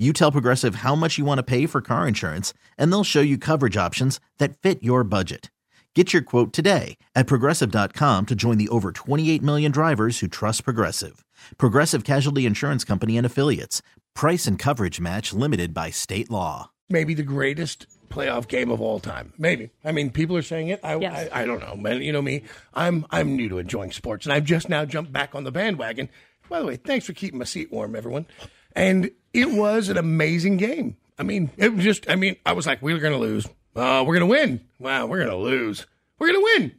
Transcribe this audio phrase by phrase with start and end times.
[0.00, 3.20] You tell Progressive how much you want to pay for car insurance, and they'll show
[3.20, 5.50] you coverage options that fit your budget.
[5.94, 10.64] Get your quote today at progressive.com to join the over 28 million drivers who trust
[10.64, 11.22] Progressive.
[11.58, 13.82] Progressive Casualty Insurance Company and Affiliates.
[14.14, 16.70] Price and coverage match limited by state law.
[16.88, 19.34] maybe the greatest playoff game of all time.
[19.36, 19.68] Maybe.
[19.84, 20.80] I mean, people are saying it.
[20.82, 21.28] I, Yes.
[21.30, 22.00] I, I don't know, man.
[22.00, 22.44] You know me.
[22.72, 26.08] I'm I'm new to enjoying sports, and I've just now jumped back on the bandwagon.
[26.48, 28.26] By the way, thanks for keeping my seat warm, everyone.
[28.74, 30.96] And it was an amazing game.
[31.18, 32.08] I mean, it was just.
[32.08, 33.46] I mean, I was like, we were going to lose.
[33.76, 34.60] Uh, we're going to win.
[34.78, 35.86] Wow, we're going to lose.
[36.18, 36.72] We're going to win.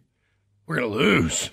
[0.68, 1.50] We're going to lose.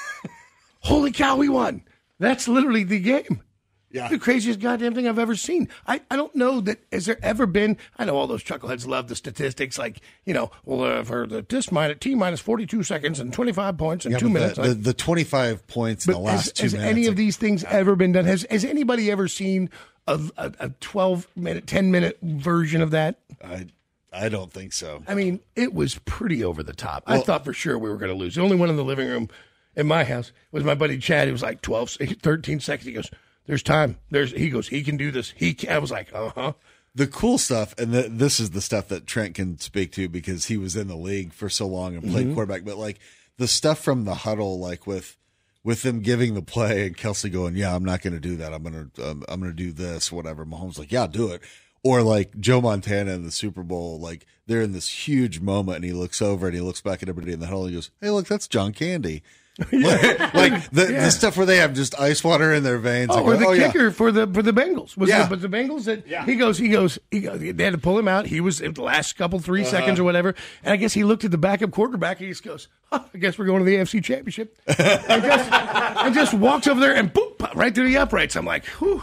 [0.80, 1.82] Holy cow, we won.
[2.18, 3.42] That's literally the game.
[3.90, 4.08] Yeah.
[4.08, 5.68] The craziest goddamn thing I've ever seen.
[5.86, 7.78] I, I don't know that has there ever been.
[7.96, 11.46] I know all those chuckleheads love the statistics, like you know, well uh, for the
[11.48, 14.56] this minus t minus forty two seconds and twenty five points and Yeah, two minutes.
[14.56, 16.90] The, the, the 25 points in the last has, two has minutes.
[16.90, 18.24] any of these things ever been done?
[18.24, 19.70] Has has anybody ever seen
[20.06, 23.20] a, a, a twelve minute, ten minute version of that?
[23.42, 23.66] I,
[24.12, 25.02] I don't think so.
[25.06, 27.04] I mean, it was pretty over the top.
[27.06, 28.34] I thought for sure we were going to lose.
[28.34, 29.28] The only one in the living room
[29.76, 31.28] in my house was my buddy Chad.
[31.28, 32.86] He was like 12, 13 seconds.
[32.86, 33.10] He goes,
[33.46, 33.98] "There's time.
[34.10, 35.54] There's." He goes, "He can do this." He.
[35.54, 35.70] Can.
[35.72, 36.52] I was like, "Uh huh."
[36.94, 40.46] The cool stuff, and the, this is the stuff that Trent can speak to because
[40.46, 42.64] he was in the league for so long and played quarterback.
[42.64, 42.98] But like
[43.36, 45.16] the stuff from the huddle, like with
[45.62, 48.54] with them giving the play and Kelce going, "Yeah, I'm not going to do that.
[48.54, 51.42] I'm gonna um, I'm gonna do this, whatever." Mahomes like, "Yeah, do it."
[51.82, 55.84] Or like Joe Montana in the Super Bowl, like they're in this huge moment, and
[55.84, 57.64] he looks over and he looks back at everybody in the huddle.
[57.64, 59.22] and he goes, "Hey, look, that's John Candy."
[59.72, 61.04] like, like the, Yeah.
[61.06, 63.08] the stuff where they have just ice water in their veins.
[63.10, 65.22] Oh, I or the yeah." kicker for the for the Bengals was Yeah.
[65.24, 67.98] the, but the Bengals that he goes he goes he goes they had to pull
[67.98, 68.26] him out.
[68.26, 69.70] He was in the last couple 3 Uh-huh.
[69.70, 72.18] seconds or whatever, and I guess he looked at the backup quarterback.
[72.18, 75.50] and He just goes, huh, "I guess we're going to the AFC Championship," and, just,
[75.52, 78.36] and just walks over there and boop right through the uprights.
[78.36, 79.02] I'm like, whew.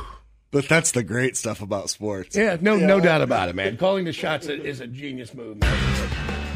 [0.52, 2.35] But that's the great stuff about sports.
[2.35, 3.75] Yeah, no, no doubt about it, man.
[3.75, 5.58] Calling the shots is a genius move.
[5.59, 6.09] Man.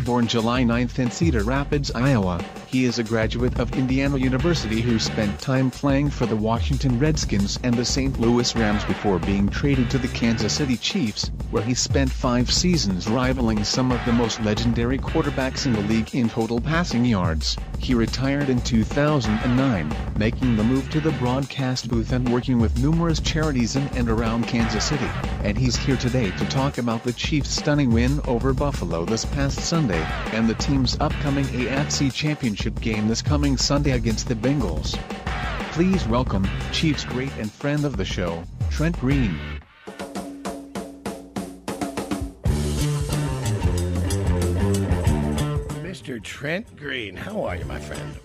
[0.05, 4.99] Born July 9th in Cedar Rapids, Iowa, he is a graduate of Indiana University who
[4.99, 8.19] spent time playing for the Washington Redskins and the St.
[8.19, 13.07] Louis Rams before being traded to the Kansas City Chiefs, where he spent five seasons
[13.07, 17.55] rivaling some of the most legendary quarterbacks in the league in total passing yards.
[17.79, 23.21] He retired in 2009, making the move to the broadcast booth and working with numerous
[23.21, 25.09] charities in and around Kansas City.
[25.43, 29.61] And he's here today to talk about the Chiefs' stunning win over Buffalo this past
[29.61, 34.97] Sunday, and the team's upcoming AFC Championship game this coming Sunday against the Bengals.
[35.71, 39.39] Please welcome Chiefs great and friend of the show, Trent Green.
[45.83, 46.21] Mr.
[46.23, 48.17] Trent Green, how are you, my friend?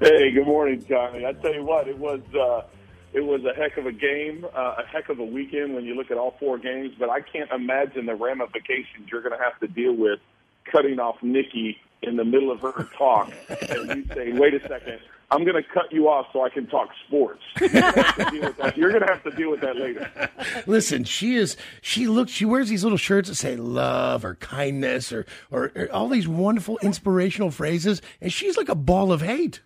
[0.00, 1.26] Hey, good morning, Johnny.
[1.26, 2.62] I tell you what, it was uh,
[3.12, 5.94] it was a heck of a game, uh, a heck of a weekend when you
[5.96, 6.92] look at all four games.
[6.98, 10.20] But I can't imagine the ramifications you're going to have to deal with
[10.70, 15.00] cutting off Nikki in the middle of her talk, and you say, "Wait a second,
[15.30, 19.22] I'm going to cut you off so I can talk sports." You're going to have
[19.24, 19.76] to deal with that.
[19.76, 20.10] Later.
[20.66, 21.56] Listen, she is.
[21.82, 22.32] She looks.
[22.32, 26.28] She wears these little shirts that say love or kindness or, or or all these
[26.28, 29.60] wonderful inspirational phrases, and she's like a ball of hate.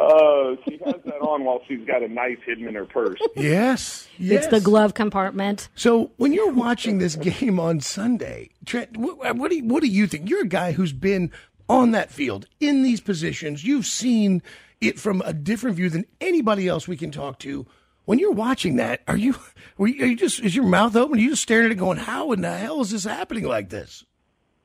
[0.00, 3.18] Uh, she has that on while she's got a knife hidden in her purse.
[3.36, 5.68] Yes, It's the glove compartment.
[5.74, 9.88] So when you're watching this game on Sunday, Trent, what, what do you, what do
[9.88, 10.30] you think?
[10.30, 11.30] You're a guy who's been
[11.68, 13.62] on that field in these positions.
[13.62, 14.42] You've seen
[14.80, 17.66] it from a different view than anybody else we can talk to.
[18.06, 19.36] When you're watching that, are you
[19.78, 21.18] you, are you just is your mouth open?
[21.18, 23.68] Are you just staring at it, going, "How in the hell is this happening like
[23.68, 24.04] this?"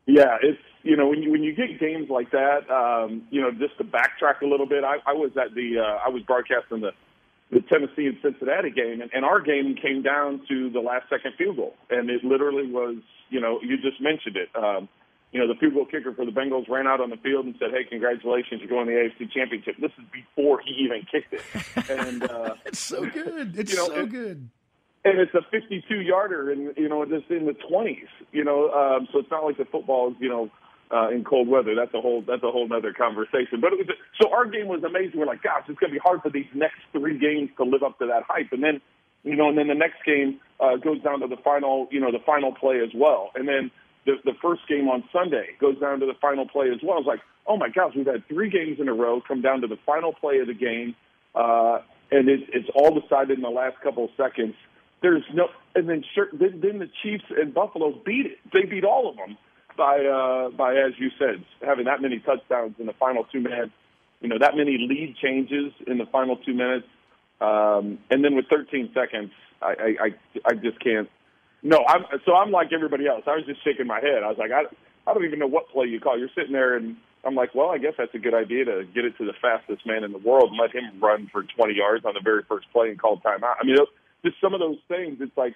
[0.07, 3.51] Yeah, it's you know when you when you get games like that, um, you know
[3.51, 6.79] just to backtrack a little bit, I, I was at the uh, I was broadcasting
[6.81, 6.91] the
[7.51, 11.33] the Tennessee and Cincinnati game, and, and our game came down to the last second
[11.37, 12.97] field goal, and it literally was
[13.29, 14.49] you know you just mentioned it.
[14.55, 14.87] Um,
[15.31, 17.55] you know, the field goal kicker for the Bengals ran out on the field and
[17.59, 21.33] said, "Hey, congratulations, you're going to the AFC Championship." This is before he even kicked
[21.33, 21.41] it,
[21.89, 23.57] and uh, It's so good.
[23.57, 24.49] It's You know, so it- good.
[25.03, 28.07] and it's a 52 yarder, and you know, just in the 20s.
[28.31, 30.49] You know, um, so it's not like the football is you know
[30.95, 31.75] uh, in cold weather.
[31.75, 33.59] That's a whole that's a whole other conversation.
[33.59, 33.87] But it was
[34.21, 35.19] so our game was amazing.
[35.19, 37.83] We're like, gosh, it's going to be hard for these next three games to live
[37.83, 38.79] up to that hype, and then
[39.23, 42.11] you know, and then the next game uh, goes down to the final, you know,
[42.11, 43.71] the final play as well, and then.
[44.05, 46.97] The, the first game on Sunday goes down to the final play as well.
[46.97, 49.61] I was like, oh my gosh, we've had three games in a row come down
[49.61, 50.93] to the final play of the game,
[51.33, 51.79] uh,
[52.11, 54.53] and it, it's all decided in the last couple of seconds.
[55.01, 58.37] There's no, and then sure, then, then the Chiefs and Buffalo beat it.
[58.53, 59.39] They beat all of them
[59.77, 63.71] by, uh, by as you said, having that many touchdowns in the final two minutes.
[64.21, 66.87] You know, that many lead changes in the final two minutes,
[67.41, 69.31] um, and then with 13 seconds,
[69.61, 70.09] I, I, I,
[70.45, 71.09] I just can't.
[71.61, 73.23] No, I'm so I'm like everybody else.
[73.27, 74.23] I was just shaking my head.
[74.23, 74.63] I was like, I,
[75.09, 76.17] I don't even know what play you call.
[76.17, 76.95] You're sitting there, and
[77.25, 79.85] I'm like, well, I guess that's a good idea to get it to the fastest
[79.85, 82.67] man in the world and let him run for 20 yards on the very first
[82.71, 83.55] play and call timeout.
[83.59, 83.77] I mean,
[84.23, 85.17] just some of those things.
[85.19, 85.55] It's like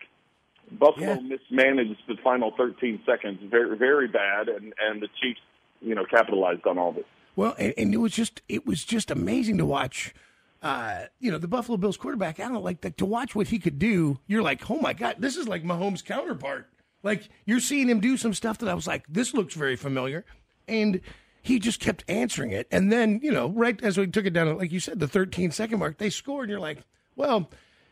[0.71, 1.19] Buffalo Yeah.
[1.21, 5.39] mismanaged the final 13 seconds very, very bad, and and the Chiefs,
[5.81, 7.05] you know, capitalized on all of it.
[7.35, 10.13] Well, and, and it was just it was just amazing to watch.
[10.61, 12.39] Uh, you know, the Buffalo Bills quarterback.
[12.39, 14.19] I don't know, like that to watch what he could do.
[14.27, 16.67] You're like, oh my god, this is like Mahomes' counterpart.
[17.01, 20.25] Like you're seeing him do some stuff that I was like, this looks very familiar,
[20.67, 20.99] and
[21.41, 22.67] he just kept answering it.
[22.71, 25.51] And then you know, right as we took it down, like you said, the 13
[25.51, 26.43] second mark, they scored.
[26.45, 26.79] And you're like,
[27.15, 27.49] well.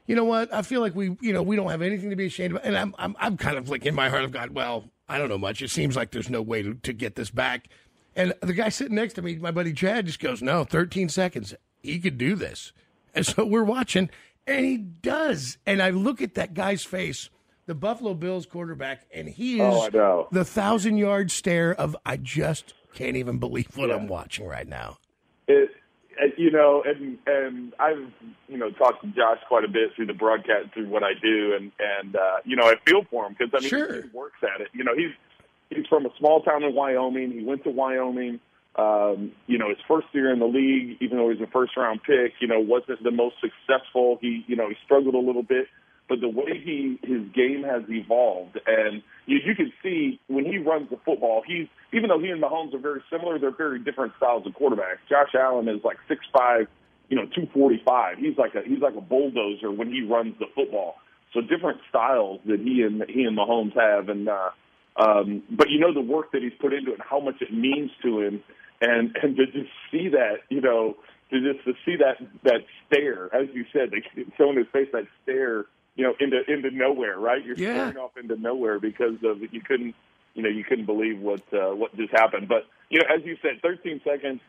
[0.08, 0.54] You know what?
[0.54, 2.62] I feel like we, you know, we don't have anything to be ashamed of.
[2.64, 5.30] And I'm, I'm, I'm kind of like in my heart I've got, Well, I don't
[5.30, 5.62] know much.
[5.62, 7.68] It seems like there's no way to, to get this back.
[8.16, 11.54] And the guy sitting next to me, my buddy Chad, just goes, "No, 13 seconds.
[11.84, 12.74] He could do this."
[13.14, 14.10] And so we're watching,
[14.48, 15.60] and he does.
[15.68, 17.30] And I look at that guy's face,
[17.68, 22.18] the Buffalo Bills quarterback, and he oh, is Oh, the thousand yard stare of I
[22.18, 24.98] just can't even believe what I'm watching right now.
[25.48, 25.70] it-
[26.38, 28.12] you know, and and I've
[28.48, 31.54] you know talked to Josh quite a bit through the broadcast, through what I do,
[31.56, 34.02] and and uh, you know I feel for him because I mean Sure.
[34.02, 34.70] he works at it.
[34.74, 35.12] You know, he's
[35.70, 37.32] he's from a small town in Wyoming.
[37.32, 38.40] He went to Wyoming.
[38.76, 41.76] Um, you know, his first year in the league, even though he was a first
[41.76, 44.20] round pick, you know, wasn't the most successful.
[44.22, 45.68] He you know he struggled a little bit,
[46.10, 50.58] but the way he his game has evolved, and you, you can see when he
[50.58, 54.14] runs the football, he's even though he and Mahomes are very similar, they're very different
[54.18, 55.04] styles of quarterbacks.
[55.10, 56.68] Josh Allen is like six five,
[57.10, 58.18] you know, two forty five.
[58.18, 60.96] He's like a he's like a bulldozer when he runs the football.
[61.34, 64.50] So different styles that he and he and Mahomes have, and uh,
[64.96, 67.54] um, but you know the work that he's put into it, and how much it
[67.54, 68.44] means to him,
[68.82, 70.96] and and to just see that, you know,
[71.32, 74.02] to just to see that that stare, as you said, they
[74.38, 75.66] showing his face that stare,
[75.98, 77.44] you know, into into nowhere, right?
[77.44, 77.72] You're Yeah.
[77.72, 79.96] staring off into nowhere because of you couldn't,
[80.36, 82.48] you know, you couldn't believe what uh, what just happened.
[82.48, 84.40] But you know, as you said, 13 seconds.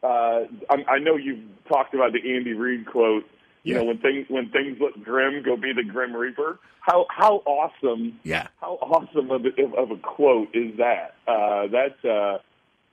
[0.00, 3.24] Uh, I, I know you've talked about the Andy Reid quote.
[3.64, 3.80] You Yeah.
[3.80, 6.60] know, when things when things look grim, go be the Grim Reaper.
[6.80, 8.46] How how awesome Yeah.
[8.60, 11.14] how awesome of a, of a quote is that?
[11.26, 12.38] Uh, that's, uh,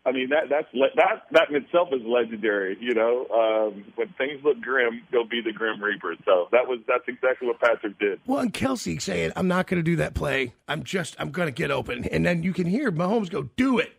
[0.07, 2.78] I mean, that that's le- that that in itself is legendary.
[2.80, 6.16] You know, um, when things look grim, go be the Grim Reaper.
[6.25, 8.19] So that was that's exactly what Patrick did.
[8.28, 10.54] Well, and Kelce saying, "I'm not going to do that play.
[10.68, 13.80] I'm just, I'm going to get open." And then you can hear Mahomes go, "Do
[13.80, 13.94] it."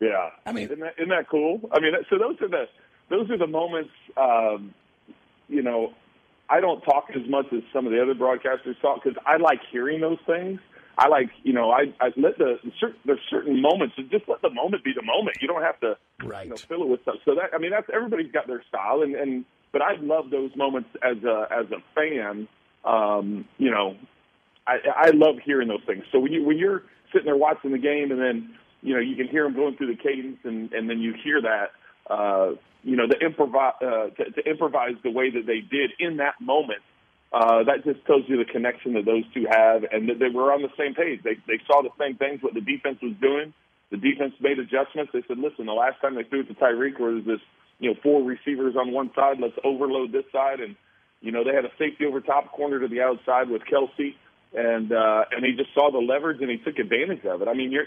[0.00, 1.60] Yeah, I mean- isn't that, isn't that cool?
[1.72, 2.64] I mean, that- so those are the
[3.08, 3.90] those are the moments.
[4.16, 4.74] Um,
[5.48, 5.92] you know,
[6.50, 9.60] I don't talk as much as some of the other broadcasters talk because I like
[9.70, 10.58] hearing those things.
[10.98, 12.58] I like, you know, I, I let the
[13.04, 13.96] there's certain moments.
[14.10, 15.36] Just let the moment be the moment.
[15.40, 16.44] You don't have to, Right.
[16.44, 17.16] you know, fill it with stuff.
[17.24, 20.50] So that I mean, that's everybody's got their style, and and but I love those
[20.56, 22.48] moments as a as a fan.
[22.84, 23.96] Um, you know,
[24.66, 26.04] I, I love hearing those things.
[26.12, 29.16] So when you when you're sitting there watching the game, and then you know you
[29.16, 31.72] can hear them going through the cadence, and and then you hear that,
[32.10, 32.52] uh,
[32.84, 36.40] you know, the improvise uh, to, to improvise the way that they did in that
[36.40, 36.80] moment.
[37.32, 40.52] Uh, that just tells you the connection that those two have, and that they were
[40.52, 41.20] on the same page.
[41.22, 43.52] They they saw the same things what the defense was doing.
[43.90, 45.12] The defense made adjustments.
[45.12, 47.40] They said, "Listen, the last time they threw it to Tyreek was this,
[47.78, 49.38] you know, four receivers on one side.
[49.40, 50.76] Let's overload this side." And
[51.20, 54.14] you know, they had a safety over top, corner to the outside with Kelce,
[54.54, 57.48] and uh, and he just saw the leverage and he took advantage of it.
[57.48, 57.86] I mean, you're,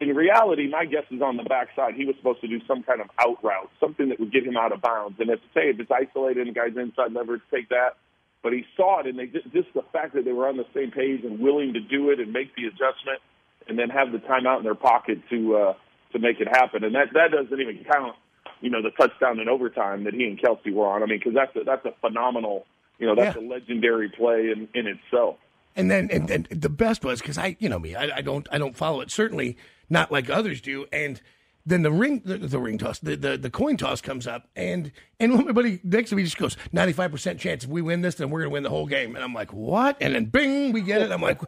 [0.00, 1.94] in reality, my guess is on the backside.
[1.94, 4.56] He was supposed to do some kind of out route, something that would get him
[4.56, 5.18] out of bounds.
[5.20, 7.96] And if say if it's isolated and the guys inside leverage, take that.
[8.42, 10.66] But he saw it, and they just, just the fact that they were on the
[10.74, 13.20] same page and willing to do it and make the adjustment,
[13.68, 15.74] and then have the timeout in their pocket to uh,
[16.12, 16.82] to make it happen.
[16.84, 18.16] And that that doesn't even count,
[18.60, 21.02] you know, the touchdown in overtime that he and Kelce were on.
[21.02, 22.66] I mean, because that's a, that's a phenomenal,
[22.98, 23.42] you know, that's Yeah.
[23.42, 25.36] a legendary play in in itself.
[25.76, 28.46] And then, and then the best was because I, you know me, I, I don't,
[28.52, 29.10] I don't follow it.
[29.10, 29.56] Certainly
[29.88, 30.84] not like others do.
[30.92, 31.18] And
[31.64, 34.92] then the ring, the, the ring toss, the, the, the coin toss comes up, and
[35.20, 38.16] and everybody next to me just goes ninety five percent chance if we win this,
[38.16, 39.14] then we're gonna win the whole game.
[39.14, 39.96] And I'm like, what?
[40.00, 41.10] And then bing, we get it.
[41.12, 41.40] I'm like,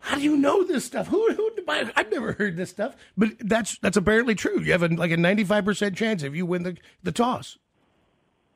[0.00, 1.08] how do you know this stuff?
[1.08, 1.50] Who who?
[1.68, 4.60] I've never heard this stuff, but that's that's apparently true.
[4.60, 7.58] You have a, like a ninety five percent chance if you win the the toss.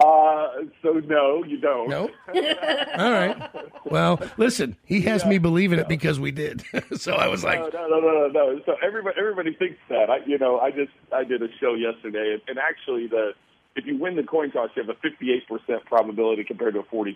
[0.01, 1.89] Uh, so no, you don't.
[1.91, 2.11] No.
[2.35, 3.37] All right.
[3.85, 6.65] Well, listen, he has me believing it because we did.
[6.97, 8.61] so I was like, no, no, no, no, no.
[8.65, 10.09] So everybody, everybody thinks that.
[10.09, 13.33] I, you know, I just I did a show yesterday, and, and actually the
[13.77, 17.15] if you win the coin toss, you have a 58% probability compared to a 42%.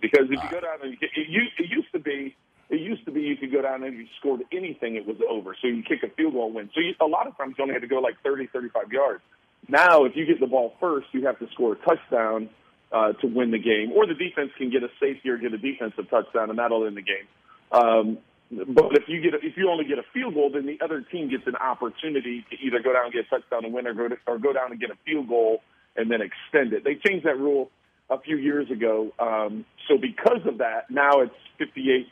[0.00, 2.34] Because if you go down and you, it, used, it used to be,
[2.70, 5.16] it used to be you could go down and if you scored anything, it was
[5.28, 5.54] over.
[5.60, 6.70] So you kick a field goal win.
[6.74, 9.22] So you, a lot of times you only had to go like 30, 35 yards.
[9.68, 12.50] Now, if you get the ball first, you have to score a touchdown
[12.92, 15.58] uh, to win the game, or the defense can get a safety or get a
[15.58, 17.26] defensive touchdown, and that'll end the game.
[17.70, 18.18] Um,
[18.50, 21.00] but if you get a, if you only get a field goal, then the other
[21.00, 23.94] team gets an opportunity to either go down and get a touchdown and win, or
[23.94, 25.62] go to, or go down and get a field goal
[25.96, 26.84] and then extend it.
[26.84, 27.70] They changed that rule
[28.10, 31.34] a few years ago, um, so because of that, now it's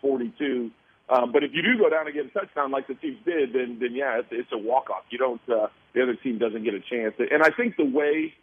[0.03, 0.71] 58-42
[1.11, 3.53] um, but if you do go down and get a touchdown like the Chiefs did,
[3.53, 5.03] then then yeah, it's, it's a walk off.
[5.11, 7.15] You don't uh, the other team doesn't get a chance.
[7.19, 8.35] And I think the way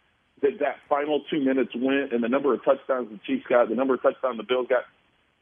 [0.42, 3.74] that that final two minutes went and the number of touchdowns the Chiefs got, the
[3.74, 4.84] number of touchdowns the Bills got,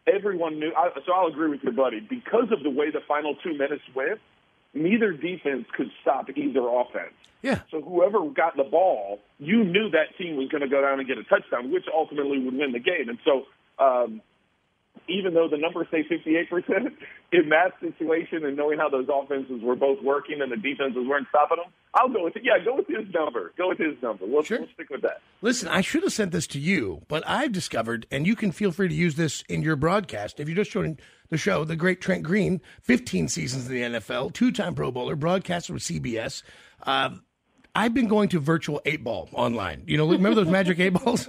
[0.06, 0.72] everyone knew.
[0.76, 3.82] I, so I'll agree with your buddy because of the way the final two minutes
[3.94, 4.20] went.
[4.72, 7.14] Neither defense could stop either offense.
[7.42, 7.60] Yeah.
[7.70, 11.08] So whoever got the ball, you knew that team was going to go down and
[11.08, 13.08] get a touchdown, which ultimately would win the game.
[13.08, 13.46] And so
[13.82, 14.20] um,
[15.08, 16.92] even though the numbers say 58%,
[17.32, 21.26] in that situation and knowing how those offenses were both working and the defenses weren't
[21.28, 22.42] stopping them, I'll go with it.
[22.44, 23.52] Yeah, go with his number.
[23.56, 24.26] Go with his number.
[24.26, 24.60] We'll, sure.
[24.60, 25.20] we'll stick with that.
[25.42, 28.72] Listen, I should have sent this to you, but I've discovered, and you can feel
[28.72, 30.40] free to use this in your broadcast.
[30.40, 30.98] If you're just joining
[31.30, 35.16] the show, the great Trent Green, 15 seasons in the NFL, two time Pro Bowler,
[35.16, 36.42] broadcaster with CBS.
[36.82, 37.22] Um,
[37.76, 39.82] I've been going to virtual eight ball online.
[39.86, 41.28] You know, remember those magic eight balls?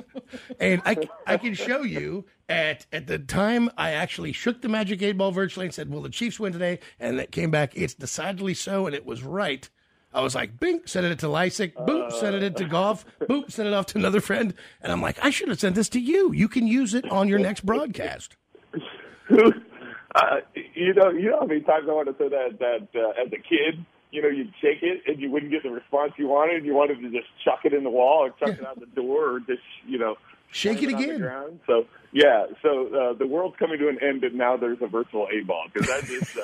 [0.61, 5.01] And I, I can show you at at the time I actually shook the magic
[5.01, 7.93] eight ball virtually and said, "Will the Chiefs win today?" And it came back, "It's
[7.93, 9.69] decidedly so," and it was right.
[10.13, 13.67] I was like, bing, sent it to Lysick, boop, sent it to golf, boop, sent
[13.67, 14.53] it off to another friend.
[14.81, 16.31] And I'm like, I should have sent this to you.
[16.31, 18.37] You can use it on your next broadcast.
[19.29, 20.37] uh,
[20.73, 23.27] you know, you know how many times I wanted to say that that uh, as
[23.33, 26.65] a kid you know, you'd shake it and you wouldn't get the response you wanted.
[26.65, 28.63] You wanted to just chuck it in the wall or chuck yeah.
[28.63, 30.15] it out the door or just, you know,
[30.51, 31.59] shake it, it again.
[31.65, 35.27] So yeah, so uh, the world's coming to an end, and now there's a virtual
[35.31, 36.37] A ball because that is.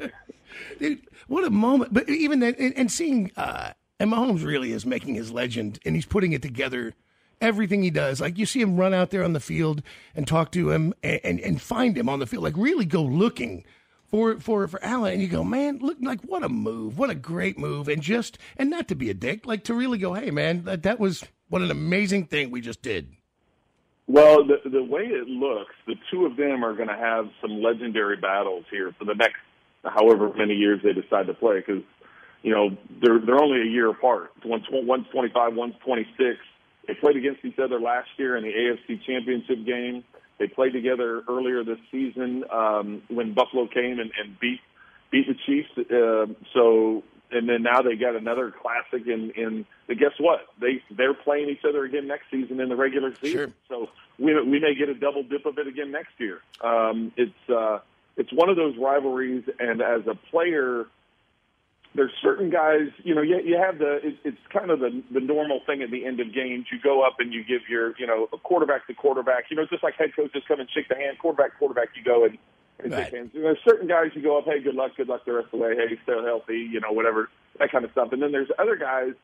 [0.00, 0.08] Uh...
[0.78, 1.92] Dude, what a moment!
[1.92, 5.94] But even that, and, and seeing, uh, and Mahomes really is making his legend, and
[5.94, 6.94] he's putting it together.
[7.40, 9.80] Everything he does, like you see him run out there on the field
[10.16, 13.00] and talk to him and, and, and find him on the field, like really go
[13.00, 13.64] looking
[14.08, 17.14] for for for Allen, and you go, man, look like what a move, what a
[17.14, 20.30] great move, and just and not to be a dick, like to really go, hey
[20.30, 23.12] man, that that was what an amazing thing we just did.
[24.06, 27.62] Well, the the way it looks, the two of them are going to have some
[27.62, 29.36] legendary battles here for the next
[29.84, 31.82] however many years they decide to play, because
[32.42, 32.70] you know
[33.02, 34.32] they're they're only a year apart.
[34.44, 36.38] One's one's twenty five, one's twenty six.
[36.86, 40.02] They played against each other last year in the AFC Championship game.
[40.38, 44.60] They played together earlier this season um, when Buffalo came and, and beat
[45.10, 45.70] beat the Chiefs.
[45.78, 49.66] Uh, so and then now they got another classic in in.
[49.88, 50.40] Guess what?
[50.60, 53.54] They they're playing each other again next season in the regular season.
[53.68, 53.86] Sure.
[53.86, 56.40] So we we may get a double dip of it again next year.
[56.62, 57.80] Um, it's uh,
[58.16, 60.86] it's one of those rivalries, and as a player,
[61.94, 65.20] there's certain guys, you know, you, you have the, it, it's kind of the, the
[65.20, 66.66] normal thing at the end of games.
[66.70, 69.66] You go up and you give your, you know, a quarterback to quarterback, you know,
[69.66, 72.38] just like head coaches come and shake the hand, quarterback, quarterback, you go and,
[72.78, 73.04] and right.
[73.04, 73.30] shake hands.
[73.34, 75.58] And there's certain guys you go up, hey, good luck, good luck the rest of
[75.58, 78.12] the way, hey, stay healthy, you know, whatever, that kind of stuff.
[78.12, 79.14] And then there's other guys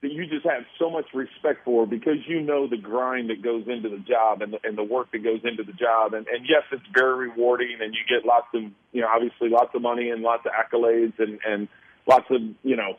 [0.00, 3.64] that you just have so much respect for because you know the grind that goes
[3.66, 6.14] into the job and the, and the work that goes into the job.
[6.14, 8.62] And, and yes, it's very rewarding and you get lots of,
[8.92, 11.68] you know, obviously lots of money and lots of accolades and, and
[12.06, 12.96] lots of, you know,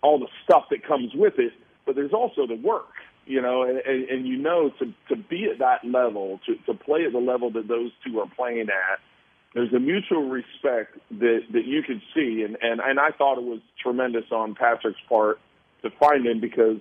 [0.00, 1.52] all the stuff that comes with it.
[1.84, 2.94] But there's also the work,
[3.26, 6.72] you know, and, and, and you know, to, to be at that level, to, to
[6.72, 9.00] play at the level that those two are playing at,
[9.52, 12.42] there's a mutual respect that, that you could see.
[12.42, 15.40] And, and, and I thought it was tremendous on Patrick's part
[15.82, 16.78] to find him because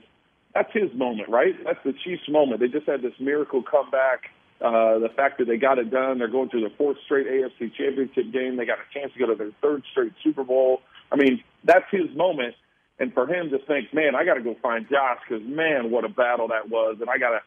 [0.53, 1.53] that's his moment, right?
[1.63, 2.59] That's the Chiefs' moment.
[2.59, 4.29] They just had this miracle comeback.
[4.59, 7.71] Uh, the fact that they got it done, they're going to their fourth straight AFC
[7.75, 8.57] Championship game.
[8.57, 10.81] They got a chance to go to their third straight Super Bowl.
[11.11, 12.55] I mean, that's his moment.
[12.99, 16.03] And for him to think, man, I got to go find Josh because man, what
[16.05, 17.39] a battle that was, and I got to,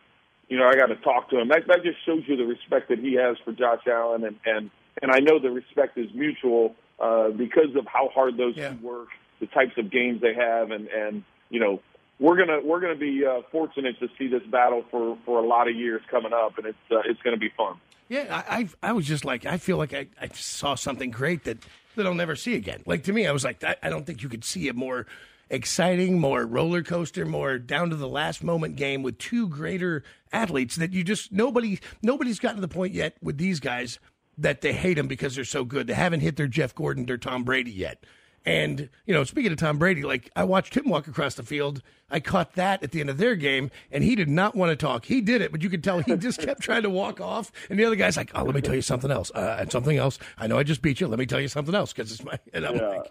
[0.48, 1.48] you know, I got to talk to him.
[1.48, 4.70] That that just shows you the respect that he has for Josh Allen, and and
[5.02, 8.70] and I know the respect is mutual uh, because of how hard those Yeah.
[8.74, 9.08] two work,
[9.40, 11.80] the types of games they have, and and you know
[12.18, 15.68] we're gonna we're gonna be uh, fortunate to see this battle for for a lot
[15.68, 17.76] of years coming up, and it's uh, it's gonna be fun.
[18.08, 21.44] Yeah, I, I I was just like, I feel like I, I saw something great
[21.44, 21.58] that,
[21.96, 22.82] that I'll never see again.
[22.86, 25.06] Like to me, I was like, I, I don't think you could see a more
[25.48, 30.76] exciting, more roller coaster, more down to the last moment game with two greater athletes
[30.76, 33.98] that you just nobody nobody's gotten to the point yet with these guys
[34.36, 35.86] that they hate them because they're so good.
[35.86, 38.04] They haven't hit their Jeff Gordon, their Tom Brady yet.
[38.46, 41.82] And, you know, speaking of Tom Brady, like I watched him walk across the field.
[42.10, 44.76] I caught that at the end of their game, and he did not want to
[44.76, 45.04] talk.
[45.04, 47.52] He did it, but you could tell he just kept trying to walk off.
[47.68, 49.30] And the other guy's like, oh, let me tell you something else.
[49.34, 50.18] Uh, and something else.
[50.38, 51.06] I know I just beat you.
[51.06, 52.38] Let me tell you something else because it's my.
[52.52, 52.88] And I'm Yeah.
[52.88, 53.10] like,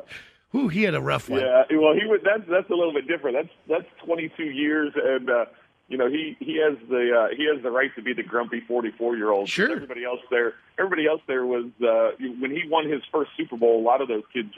[0.52, 1.42] whoo, he had a rough one.
[1.42, 2.22] Yeah, well, he would.
[2.24, 3.38] That's that's a little bit different.
[3.38, 5.46] That's that's 22 years, and uh,
[5.88, 8.60] you know he he has the uh, he has the right to be the grumpy
[8.68, 9.48] 44 year old.
[9.48, 9.72] Sure.
[9.72, 12.10] Everybody else there, everybody else there was uh,
[12.40, 13.80] when he won his first Super Bowl.
[13.80, 14.50] A lot of those kids,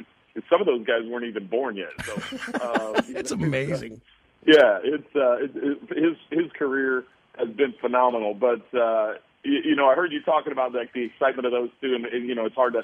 [0.49, 1.91] some of those guys weren't even born yet.
[2.05, 2.13] So
[2.61, 4.01] uh, It's amazing.
[4.45, 7.03] yeah, it's uh, it, it, his his career
[7.37, 8.33] has been phenomenal.
[8.33, 11.69] But uh, you, you know, I heard you talking about like the excitement of those
[11.81, 12.83] two, and, and you know, it's hard to.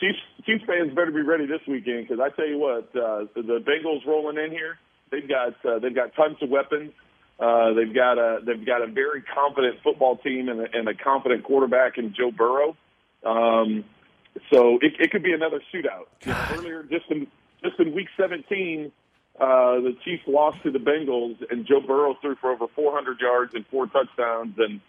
[0.00, 3.42] Chiefs Chiefs fans better be ready this weekend because I tell you what, uh, the,
[3.42, 4.78] the Bengals rolling in here.
[5.10, 6.92] They've got uh, they've got tons of weapons.
[7.38, 10.94] Uh, they've got a they've got a very confident football team and a, and a
[10.94, 12.76] confident quarterback in Joe Burrow.
[13.24, 13.84] Um,
[14.50, 16.06] so it, it could be another shootout.
[16.24, 17.26] You know, earlier, just in
[17.62, 18.92] just in week 17,
[19.40, 23.54] uh, the Chiefs lost to the Bengals, and Joe Burrow threw for over 400 yards
[23.54, 24.54] and four touchdowns.
[24.58, 24.80] And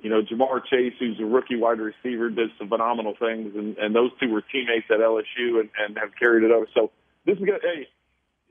[0.00, 3.54] you know, Ja'Marr Chase, who's a rookie wide receiver, did some phenomenal things.
[3.54, 6.66] And, and those two were teammates at LSU and, and have carried it over.
[6.74, 6.90] So
[7.26, 7.58] this is gonna.
[7.62, 7.88] Hey,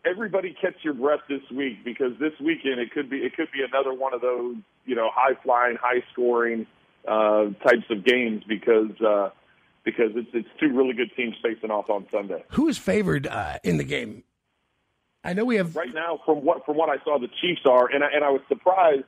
[0.06, 3.60] everybody catch your breath this week because this weekend it could be it could be
[3.68, 4.56] another one of those
[4.86, 6.68] you know high flying, high scoring
[7.08, 8.92] uh, types of games because.
[9.02, 9.30] Uh,
[9.84, 12.44] because it's it's two really good teams facing off on Sunday.
[12.52, 14.24] Who is favored uh, in the game?
[15.24, 15.76] I know we have.
[15.76, 18.30] Right now, from what from what I saw, the Chiefs are, and I, and I
[18.30, 19.04] was surprised.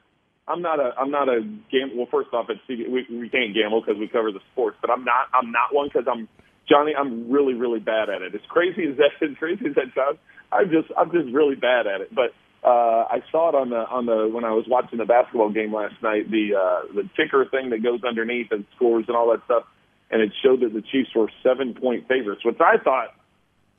[0.48, 1.96] I'm not a I'm not a game.
[1.96, 5.04] Well, first off, it's we, we can't gamble because we cover the sports, but I'm
[5.04, 6.28] not I'm not one because I'm
[6.70, 6.94] Johnny.
[6.98, 8.36] I'm really really bad at it.
[8.36, 10.20] As crazy as that as crazy as that sounds,
[10.52, 12.14] I'm just I'm just really bad at it.
[12.14, 15.50] But uh, I saw it on the on the when I was watching the basketball
[15.50, 16.30] game last night.
[16.30, 19.64] The uh, the ticker thing that goes underneath and scores and all that stuff,
[20.12, 23.16] and it showed that the Chiefs were seven point favorites, which I thought.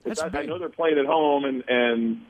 [0.04, 2.20] That's I, I know they're playing at home, and and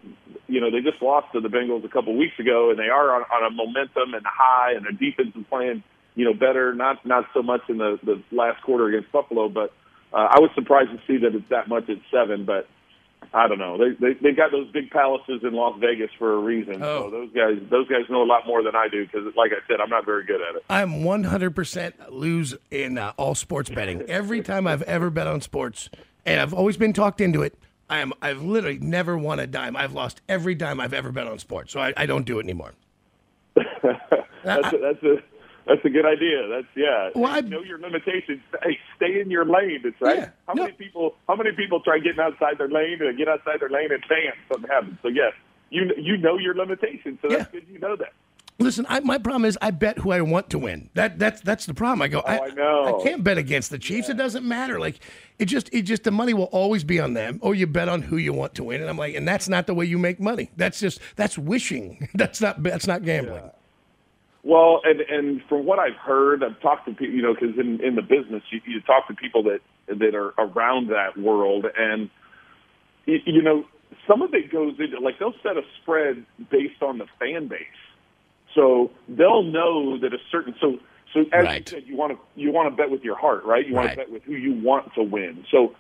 [0.47, 3.15] you know they just lost to the Bengals a couple weeks ago, and they are
[3.15, 5.83] on, on a momentum and high, and their defense is playing
[6.15, 6.75] you know better.
[6.75, 9.73] Not not so much in the the last quarter against Buffalo, but
[10.13, 12.45] uh, I was surprised to see that it's that much at seven.
[12.45, 12.69] But
[13.33, 13.79] I don't know.
[13.79, 16.83] They they they got those big palaces in Las Vegas for a reason.
[16.83, 17.05] Oh.
[17.05, 19.67] So those guys those guys know a lot more than I do because, like I
[19.69, 20.65] said, I'm not very good at it.
[20.69, 24.03] I'm 100% lose in uh, all sports betting.
[24.03, 25.91] Every time I've ever bet on sports,
[26.27, 27.55] and I've always been talked into it,
[27.89, 29.77] I am I've literally never won a dime.
[29.77, 32.43] I've lost every dime I've ever bet on sports, so I, I don't do it
[32.43, 32.73] anymore.
[34.45, 35.17] That's a, that's a
[35.67, 36.49] that's a good idea.
[36.49, 37.11] That's yeah.
[37.15, 38.41] Well, I- know your limitations.
[38.63, 39.81] Hey, stay in your lane.
[39.85, 40.19] It's right.
[40.19, 40.63] Yeah, how no.
[40.65, 41.15] many people?
[41.29, 44.33] How many people try getting outside their lane and get outside their lane and bam,
[44.53, 44.99] something happens.
[45.03, 45.33] So yes,
[45.71, 47.19] you you know your limitations.
[47.23, 47.61] So that's Yeah.
[47.61, 47.69] good.
[47.71, 48.13] You know that.
[48.61, 50.89] Listen, I, my problem is I bet who I want to win.
[50.95, 52.03] That that's that's the problem.
[52.03, 53.01] I go, Oh, I know.
[53.01, 54.09] I can't bet against the Chiefs.
[54.09, 54.79] It doesn't matter.
[54.79, 55.01] Like
[55.41, 58.01] it just it just the money will always be on them, or you bet on
[58.03, 58.81] who you want to win.
[58.81, 60.53] And I'm like, and that's not the way you make money.
[60.57, 62.09] That's just that's wishing.
[62.15, 63.51] That's not that's not gambling.
[64.45, 67.81] Well, and and from what I've heard, I've talked to people, you know, because in
[67.83, 72.11] in the business, you, you talk to people that that are around that world, and
[73.07, 73.65] y- you know,
[74.07, 77.59] some of it goes into like they'll set a spread based on the fan base,
[78.55, 80.79] so they'll know that a certain so
[81.15, 81.59] so as Right.
[81.61, 83.67] you said, you want to you want to bet with your heart, right?
[83.67, 83.93] You want Right.
[83.93, 85.75] to bet with who you want to win, so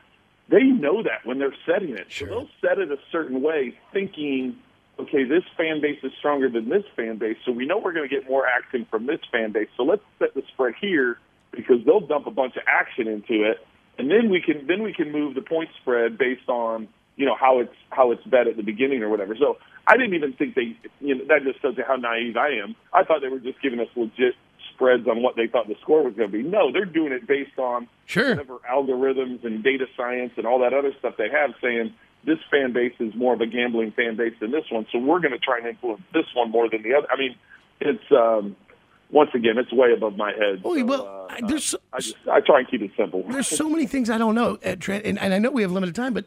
[0.49, 2.29] they know that when they're setting it, Sure.
[2.29, 4.57] so they'll set it a certain way, thinking
[4.99, 8.09] okay, this fan base is stronger than this fan base, so we know we're going
[8.09, 9.69] to get more action from this fan base.
[9.77, 11.19] So let's set the spread here
[11.53, 13.65] because they'll dump a bunch of action into it,
[13.99, 17.37] and then we can then we can move the point spread based on you know
[17.39, 19.37] how it's how it's bet at the beginning or whatever.
[19.37, 22.51] So I didn't even think they you know that just shows you how naive I
[22.63, 22.75] am.
[22.93, 24.35] I thought they were just giving us legit
[24.75, 26.43] spreads on what they thought the score was going to be.
[26.43, 28.31] No, they're doing it based on Sure.
[28.31, 31.95] whatever algorithms and data science and all that other stuff they have saying
[32.27, 35.21] this fan base is more of a gambling fan base than this one, so we're
[35.21, 37.07] going to try and influence this one more than the other.
[37.11, 37.37] I mean,
[37.81, 38.57] it's um,
[39.11, 40.63] once again, it's way above my head.
[40.65, 43.23] Oh, so, well, uh, I- there's I just I try and keep it simple.
[43.29, 45.73] There's so many things I don't know, uh, Trent, and, and I know we have
[45.73, 46.25] limited time, but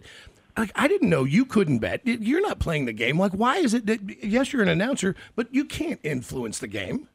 [0.57, 2.01] like I didn't know you couldn't bet.
[2.05, 3.19] You're not playing the game.
[3.19, 4.23] Like, why is it that?
[4.23, 7.07] Yes, you're an announcer, but you can't influence the game.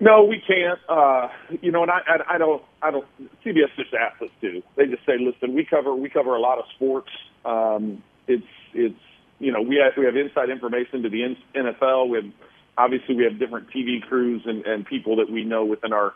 [0.00, 0.80] No, we can't.
[0.88, 1.28] Uh,
[1.60, 3.06] you know, and I, I, I don't, I don't.
[3.44, 4.62] CBS just asks us to.
[4.76, 7.10] They just say, listen, we cover, we cover a lot of sports.
[7.44, 8.98] Um, it's, it's,
[9.38, 12.08] you know, we have, we have inside information to the NFL.
[12.08, 12.32] We have,
[12.78, 16.14] obviously, we have different TV crews and, and people that we know within our,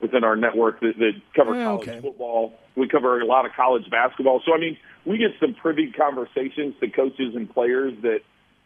[0.00, 2.00] within our network that, that cover Yeah, college okay.
[2.00, 2.52] football.
[2.76, 4.42] We cover a lot of college basketball.
[4.44, 8.18] So, I mean, we get some privy conversations to coaches and players that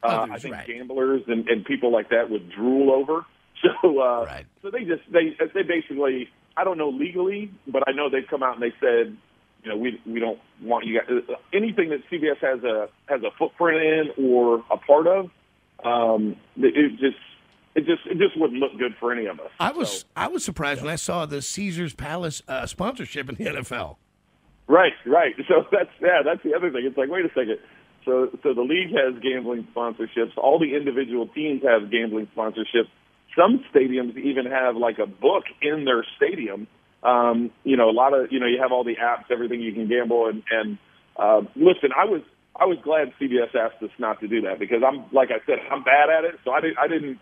[0.03, 0.66] uh, Others, I think right.
[0.66, 3.25] gamblers and, and people like that would drool over.
[3.83, 4.46] So, uh, Right.
[4.62, 8.42] so they just they they basically I don't know legally, but I know they've come
[8.42, 9.14] out and they said,
[9.62, 11.09] you know, we we don't want you guys
[11.53, 13.83] anything that CBS has a has a footprint
[14.16, 15.31] in or a part of.
[15.85, 17.16] Um, it just
[17.75, 19.51] it just it just wouldn't look good for any of us.
[19.59, 23.35] I was So- I was surprised when I saw the Caesar's Palace uh, sponsorship in
[23.37, 23.96] the NFL.
[24.66, 25.35] Right, right.
[25.49, 26.87] So that's yeah, that's the other thing.
[26.87, 27.59] It's like, wait a second.
[28.05, 30.37] So so the league has gambling sponsorships.
[30.37, 32.88] All the individual teams have gambling sponsorships.
[33.37, 36.66] Some stadiums even have like a book in their stadium.
[37.02, 39.72] Um, you know, a lot of you know, you have all the apps, everything you
[39.72, 40.78] can gamble and and
[41.16, 42.22] uh, listen, I was
[42.56, 45.58] I was glad CBS asked us not to do that because I'm like I said,
[45.70, 46.38] I'm bad at it.
[46.44, 47.18] So I didn't I didn't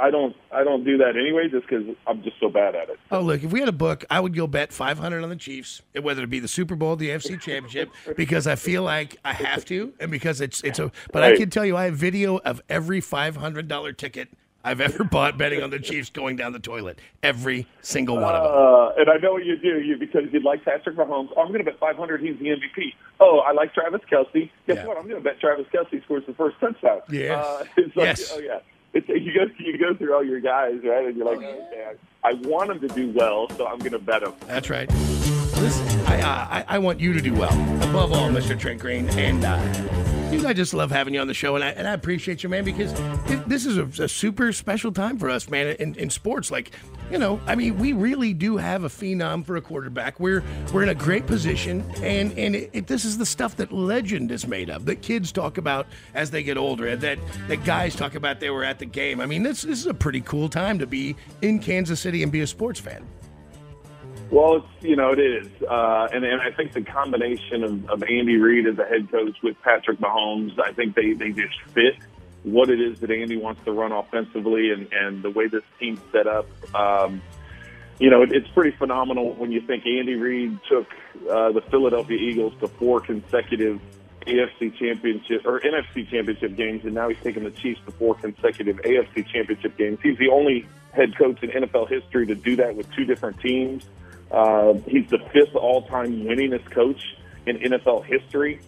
[0.00, 2.98] I, don't I don't do that anyway just because I'm just so bad at it.
[3.10, 5.82] Oh, look, if we had a book, I would go bet 500 on the Chiefs,
[6.00, 9.64] whether it be the Super Bowl, the FC Championship, because I feel like I have
[9.66, 12.62] to and because it's it's a but I can tell you I have video of
[12.68, 14.28] every $500 ticket
[14.64, 16.98] I've ever bought betting on the Chiefs going down the toilet.
[17.22, 18.52] Every single one of them.
[18.52, 21.28] Uh, and I know what you do you because you like Patrick Mahomes.
[21.36, 22.94] Oh, I'm going to bet 500 he's the MVP.
[23.20, 24.50] Oh, I like Travis Kelce.
[24.66, 24.86] Guess Yeah.
[24.86, 24.96] what?
[24.96, 27.02] I'm going to bet Travis Kelce scores the first touchdown.
[27.10, 27.44] Yes.
[27.44, 28.32] Uh, it's like, Yes.
[28.34, 28.58] Oh yeah.
[28.94, 32.30] It's, you go you go through all your guys right, and you're like, okay, I,
[32.30, 34.34] I want him to do well, so I'm going to bet him.
[34.46, 34.88] That's right.
[34.88, 37.52] Listen, I, uh, I I want you to do well
[37.88, 38.56] above all, Mr.
[38.56, 39.58] Trent Green, and uh,
[40.36, 42.48] dude, I just love having you on the show, and I and I appreciate you,
[42.48, 46.10] man, because thi- this is a, a super special time for us, man, in, in
[46.10, 46.50] sports.
[46.50, 46.72] Like,
[47.10, 50.18] you know, I mean, we really do have a phenom for a quarterback.
[50.18, 50.42] We're
[50.72, 54.32] we're in a great position, and and it, it, this is the stuff that legend
[54.32, 57.18] is made of, that kids talk about as they get older, that
[57.48, 59.20] that guys talk about they were at the game.
[59.20, 62.32] I mean, this this is a pretty cool time to be in Kansas City and
[62.32, 63.06] be a sports fan.
[64.34, 68.02] Well, it's you know it is, uh, and and I think the combination of, of
[68.02, 71.94] Andy Reid as a head coach with Patrick Mahomes, I think they they just fit
[72.42, 76.00] what it is that Andy wants to run offensively, and and the way this team's
[76.10, 76.48] set up.
[76.74, 77.22] Um,
[78.00, 80.88] you know, it, it's pretty phenomenal when you think Andy Reid took
[81.30, 83.80] uh, the Philadelphia Eagles to four consecutive
[84.26, 88.78] AFC championship or NFC championship games, and now he's taking the Chiefs to four consecutive
[88.78, 90.00] AFC championship games.
[90.02, 93.84] He's the only head coach in NFL history to do that with two different teams.
[94.34, 97.00] Uh, he's the fifth all-time winningest coach
[97.46, 98.60] in NFL history.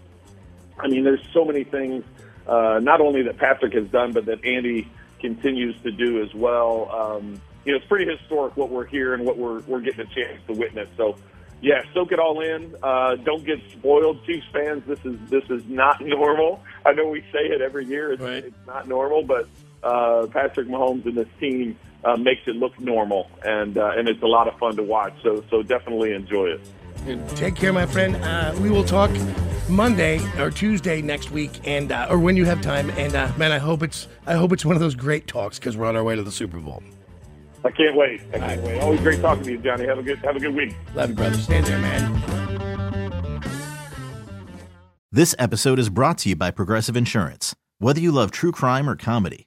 [0.79, 2.05] I mean, there's so many things,
[2.47, 4.89] uh, not only that Patrick has done, but that Andy
[5.21, 6.91] continues to do as well.
[6.95, 10.15] Um, you know, it's pretty historic what we're here and what we're we're getting a
[10.15, 10.89] chance to witness.
[10.97, 11.17] So,
[11.63, 12.77] yeah, soak it all in.
[12.81, 14.85] Uh, don't get spoiled, Chiefs fans.
[14.87, 16.63] This is this is not normal.
[16.85, 18.13] I know we say it every year.
[18.13, 18.45] It's, Right.
[18.45, 19.49] it's not normal, but
[19.87, 24.23] uh, Patrick Mahomes and this team uh, makes it look normal, and uh, and it's
[24.23, 25.15] a lot of fun to watch.
[25.23, 26.61] So so definitely enjoy it.
[27.37, 28.17] Take care, my friend.
[28.17, 29.11] Uh, we will talk
[29.69, 32.91] Monday or Tuesday next week, and uh, or when you have time.
[32.91, 35.77] And uh, man, I hope it's I hope it's one of those great talks because
[35.77, 36.83] we're on our way to the Super Bowl.
[37.65, 38.21] I can't wait.
[38.33, 38.81] I can't wait.
[38.81, 39.87] Always great talking to you, Johnny.
[39.87, 40.75] Have a good have a good week.
[40.95, 41.37] Love you, brother.
[41.37, 42.13] Stay there, man.
[45.13, 47.55] This episode is brought to you by Progressive Insurance.
[47.79, 49.47] Whether you love true crime or comedy,